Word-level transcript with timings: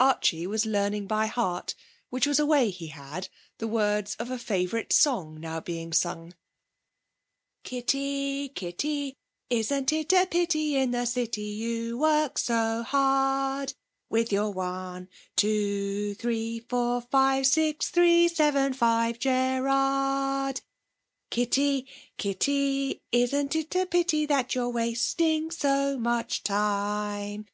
Archie 0.00 0.44
was 0.48 0.66
learning 0.66 1.06
by 1.06 1.26
heart 1.26 1.76
which 2.10 2.26
was 2.26 2.40
a 2.40 2.44
way 2.44 2.68
he 2.68 2.88
had 2.88 3.28
the 3.58 3.68
words 3.68 4.16
of 4.16 4.28
a 4.28 4.36
favourite 4.36 4.92
song 4.92 5.38
now 5.38 5.60
being 5.60 5.92
sung 5.92 6.34
'Kitty, 7.62 8.48
Kitty, 8.48 9.14
isn't 9.48 9.92
it 9.92 10.12
a 10.12 10.26
pity, 10.28 10.74
In 10.74 10.90
the 10.90 11.04
city 11.04 11.42
you 11.44 11.96
work 11.96 12.38
so 12.38 12.82
hard, 12.82 13.74
With 14.10 14.32
your 14.32 14.50
one, 14.50 15.08
two, 15.36 16.14
three, 16.16 16.58
four, 16.68 17.00
five, 17.02 17.46
Six, 17.46 17.90
three, 17.90 18.26
seven, 18.26 18.72
five, 18.72 19.18
Cerrard? 19.22 20.60
Kitty, 21.30 21.86
Kitty, 22.16 23.00
isn't 23.12 23.54
it 23.54 23.76
a 23.76 23.86
pity, 23.86 24.26
That 24.26 24.56
you're 24.56 24.70
wasting 24.70 25.52
so 25.52 25.96
much 25.96 26.42
time? 26.42 27.46